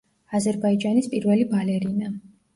[0.39, 2.11] აზერბაიჯანის პირველი ბალერინა.